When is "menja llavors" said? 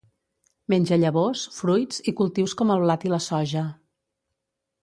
0.73-1.43